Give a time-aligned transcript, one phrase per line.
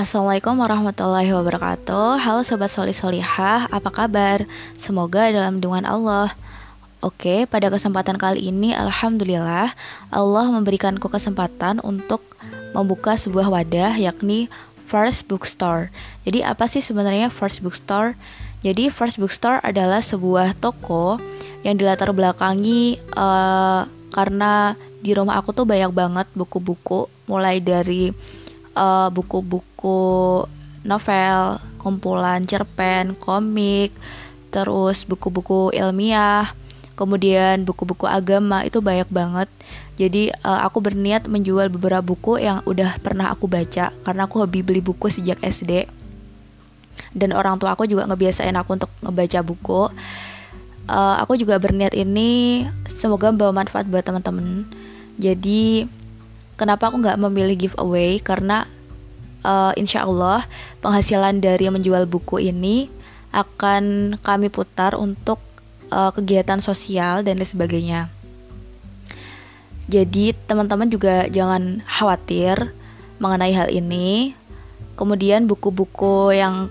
[0.00, 4.48] Assalamualaikum warahmatullahi wabarakatuh Halo Sobat Soli Solihah, apa kabar?
[4.80, 6.32] Semoga dalam lindungan Allah
[7.04, 9.76] Oke, pada kesempatan kali ini Alhamdulillah
[10.08, 12.24] Allah memberikanku kesempatan untuk
[12.72, 14.48] membuka sebuah wadah yakni
[14.88, 15.92] First Bookstore
[16.24, 18.16] Jadi apa sih sebenarnya First Bookstore?
[18.64, 21.20] Jadi First Bookstore adalah sebuah toko
[21.60, 23.84] yang dilatar belakangi uh,
[24.16, 28.16] karena di rumah aku tuh banyak banget buku-buku mulai dari
[28.80, 30.48] uh, buku-buku
[30.80, 33.92] novel, kumpulan cerpen, komik,
[34.48, 36.56] terus buku-buku ilmiah,
[36.96, 39.48] kemudian buku-buku agama itu banyak banget.
[40.00, 44.64] Jadi uh, aku berniat menjual beberapa buku yang udah pernah aku baca karena aku hobi
[44.64, 45.84] beli buku sejak SD.
[47.12, 49.82] Dan orang tua aku juga ngebiasain aku untuk ngebaca buku.
[50.90, 54.66] Uh, aku juga berniat ini semoga membawa manfaat buat teman-teman.
[55.20, 55.84] Jadi
[56.60, 58.20] Kenapa aku nggak memilih giveaway?
[58.20, 58.68] Karena
[59.40, 60.44] uh, insya Allah
[60.84, 62.92] penghasilan dari menjual buku ini
[63.32, 65.40] akan kami putar untuk
[65.88, 68.00] uh, kegiatan sosial dan lain sebagainya.
[69.88, 72.76] Jadi teman-teman juga jangan khawatir
[73.16, 74.36] mengenai hal ini.
[75.00, 76.68] Kemudian buku-buku yang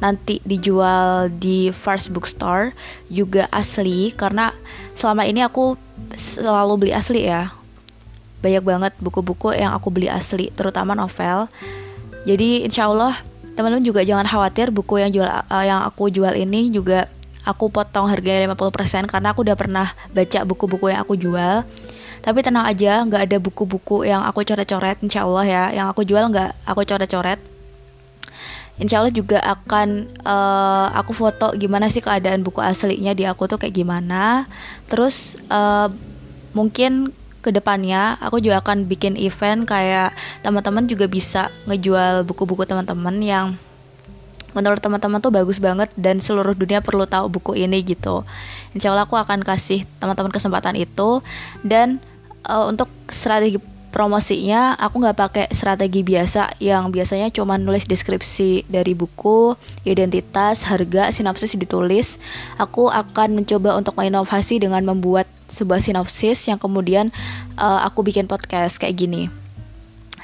[0.00, 2.72] nanti dijual di First Bookstore
[3.12, 4.56] juga asli karena
[4.96, 5.76] selama ini aku
[6.16, 7.52] selalu beli asli ya
[8.40, 11.48] banyak banget buku-buku yang aku beli asli, terutama novel.
[12.26, 13.18] Jadi insya Allah
[13.56, 17.08] teman-teman juga jangan khawatir buku yang jual uh, yang aku jual ini juga
[17.46, 21.62] aku potong harganya 50% karena aku udah pernah baca buku-buku yang aku jual.
[22.26, 25.64] Tapi tenang aja, nggak ada buku-buku yang aku coret-coret, insya Allah ya.
[25.70, 27.38] Yang aku jual nggak aku coret-coret.
[28.76, 33.62] Insya Allah juga akan uh, aku foto gimana sih keadaan buku aslinya di aku tuh
[33.62, 34.50] kayak gimana.
[34.90, 35.88] Terus uh,
[36.50, 37.14] mungkin
[37.46, 40.10] ke depannya aku juga akan bikin event kayak
[40.42, 43.46] teman-teman juga bisa ngejual buku-buku teman-teman yang
[44.56, 48.24] menurut teman-teman tuh bagus banget dan seluruh dunia perlu tahu buku ini gitu.
[48.72, 51.20] Insya Allah aku akan kasih teman-teman kesempatan itu
[51.60, 52.00] dan
[52.48, 53.60] uh, untuk strategi
[53.96, 59.56] promosinya aku nggak pakai strategi biasa yang biasanya cuma nulis deskripsi dari buku,
[59.88, 62.20] identitas, harga, sinopsis ditulis.
[62.60, 67.08] Aku akan mencoba untuk menginovasi dengan membuat sebuah sinopsis yang kemudian
[67.56, 69.32] uh, aku bikin podcast kayak gini.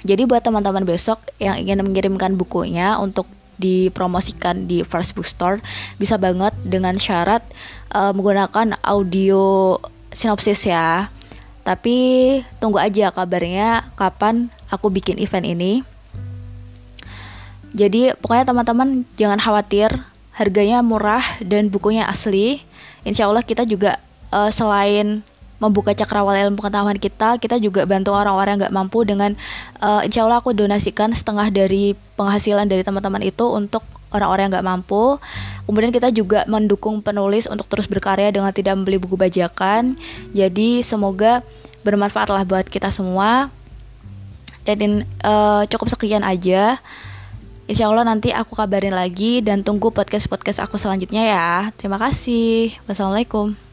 [0.04, 3.24] Jadi buat teman-teman besok yang ingin mengirimkan bukunya untuk
[3.56, 5.64] dipromosikan di First Bookstore
[5.96, 7.40] bisa banget dengan syarat
[7.96, 9.80] uh, menggunakan audio
[10.12, 11.08] sinopsis ya.
[11.62, 11.96] Tapi
[12.58, 15.72] tunggu aja kabarnya kapan aku bikin event ini.
[17.72, 19.88] Jadi pokoknya teman-teman jangan khawatir,
[20.36, 22.60] harganya murah dan bukunya asli.
[23.06, 23.96] Insya Allah kita juga
[24.28, 25.24] uh, selain
[25.62, 29.38] membuka cakrawala ilmu pengetahuan kita, kita juga bantu orang-orang yang nggak mampu dengan
[29.78, 34.68] uh, insya Allah aku donasikan setengah dari penghasilan dari teman-teman itu untuk orang-orang yang nggak
[34.68, 35.16] mampu.
[35.64, 39.96] Kemudian kita juga mendukung penulis untuk terus berkarya dengan tidak membeli buku bajakan.
[40.36, 41.40] Jadi semoga
[41.82, 43.50] bermanfaatlah buat kita semua.
[44.62, 46.78] Dan uh, cukup sekian aja.
[47.66, 51.50] Insya Allah nanti aku kabarin lagi dan tunggu podcast-podcast aku selanjutnya ya.
[51.74, 52.74] Terima kasih.
[52.86, 53.71] Wassalamualaikum.